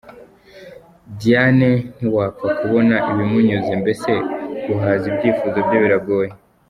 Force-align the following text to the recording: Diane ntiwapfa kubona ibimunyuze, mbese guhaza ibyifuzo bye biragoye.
Diane 1.19 1.71
ntiwapfa 1.97 2.47
kubona 2.59 2.95
ibimunyuze, 3.11 3.71
mbese 3.81 4.11
guhaza 4.65 5.05
ibyifuzo 5.11 5.57
bye 5.67 5.79
biragoye. 5.83 6.29